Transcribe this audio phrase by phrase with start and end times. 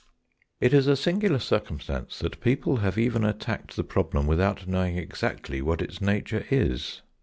[0.59, 5.61] It is a singular circumstance that people have even attacked the problem without knowing exactly
[5.61, 7.03] what its nature is.